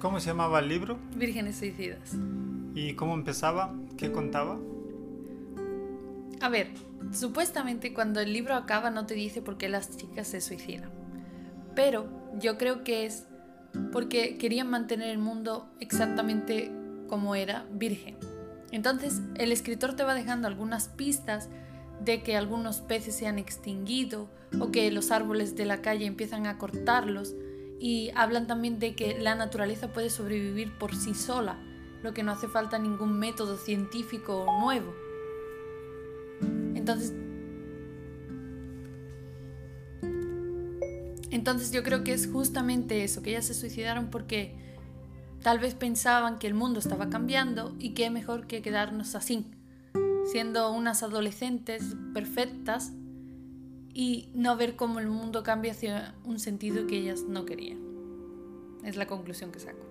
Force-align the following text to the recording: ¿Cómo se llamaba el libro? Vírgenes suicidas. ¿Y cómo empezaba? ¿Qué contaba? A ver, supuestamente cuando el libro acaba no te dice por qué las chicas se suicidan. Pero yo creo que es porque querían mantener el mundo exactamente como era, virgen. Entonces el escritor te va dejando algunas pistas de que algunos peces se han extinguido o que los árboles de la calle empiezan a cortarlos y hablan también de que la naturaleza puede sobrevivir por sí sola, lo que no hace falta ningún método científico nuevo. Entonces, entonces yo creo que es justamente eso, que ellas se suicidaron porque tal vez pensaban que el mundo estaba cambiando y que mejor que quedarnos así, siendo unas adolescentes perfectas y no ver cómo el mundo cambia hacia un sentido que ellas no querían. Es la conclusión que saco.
¿Cómo 0.00 0.20
se 0.20 0.28
llamaba 0.28 0.60
el 0.60 0.68
libro? 0.68 0.96
Vírgenes 1.16 1.56
suicidas. 1.56 2.12
¿Y 2.74 2.94
cómo 2.94 3.14
empezaba? 3.14 3.74
¿Qué 3.96 4.12
contaba? 4.12 4.56
A 6.40 6.48
ver, 6.48 6.68
supuestamente 7.12 7.92
cuando 7.92 8.20
el 8.20 8.32
libro 8.32 8.54
acaba 8.54 8.90
no 8.90 9.06
te 9.06 9.14
dice 9.14 9.42
por 9.42 9.58
qué 9.58 9.68
las 9.68 9.96
chicas 9.96 10.28
se 10.28 10.40
suicidan. 10.40 10.90
Pero 11.74 12.06
yo 12.38 12.58
creo 12.58 12.84
que 12.84 13.06
es 13.06 13.26
porque 13.92 14.38
querían 14.38 14.70
mantener 14.70 15.08
el 15.08 15.18
mundo 15.18 15.68
exactamente 15.80 16.70
como 17.08 17.34
era, 17.34 17.66
virgen. 17.72 18.16
Entonces 18.70 19.20
el 19.34 19.50
escritor 19.50 19.94
te 19.94 20.04
va 20.04 20.14
dejando 20.14 20.46
algunas 20.46 20.88
pistas 20.88 21.48
de 22.04 22.22
que 22.22 22.36
algunos 22.36 22.82
peces 22.82 23.16
se 23.16 23.26
han 23.26 23.40
extinguido 23.40 24.30
o 24.60 24.70
que 24.70 24.92
los 24.92 25.10
árboles 25.10 25.56
de 25.56 25.64
la 25.64 25.82
calle 25.82 26.06
empiezan 26.06 26.46
a 26.46 26.56
cortarlos 26.56 27.34
y 27.80 28.10
hablan 28.14 28.46
también 28.46 28.78
de 28.78 28.94
que 28.94 29.18
la 29.18 29.34
naturaleza 29.34 29.92
puede 29.92 30.10
sobrevivir 30.10 30.76
por 30.78 30.94
sí 30.94 31.14
sola, 31.14 31.58
lo 32.02 32.12
que 32.12 32.22
no 32.22 32.32
hace 32.32 32.48
falta 32.48 32.78
ningún 32.78 33.18
método 33.18 33.56
científico 33.56 34.46
nuevo. 34.60 34.94
Entonces, 36.74 37.12
entonces 41.30 41.70
yo 41.70 41.82
creo 41.82 42.04
que 42.04 42.12
es 42.12 42.28
justamente 42.30 43.04
eso, 43.04 43.22
que 43.22 43.30
ellas 43.30 43.46
se 43.46 43.54
suicidaron 43.54 44.10
porque 44.10 44.56
tal 45.42 45.58
vez 45.58 45.74
pensaban 45.74 46.38
que 46.38 46.46
el 46.46 46.54
mundo 46.54 46.80
estaba 46.80 47.10
cambiando 47.10 47.76
y 47.78 47.94
que 47.94 48.10
mejor 48.10 48.46
que 48.46 48.62
quedarnos 48.62 49.14
así, 49.14 49.46
siendo 50.30 50.72
unas 50.72 51.02
adolescentes 51.02 51.96
perfectas 52.12 52.92
y 53.98 54.28
no 54.32 54.56
ver 54.56 54.76
cómo 54.76 55.00
el 55.00 55.08
mundo 55.08 55.42
cambia 55.42 55.72
hacia 55.72 56.14
un 56.22 56.38
sentido 56.38 56.86
que 56.86 56.98
ellas 56.98 57.24
no 57.24 57.44
querían. 57.44 57.80
Es 58.84 58.94
la 58.94 59.08
conclusión 59.08 59.50
que 59.50 59.58
saco. 59.58 59.84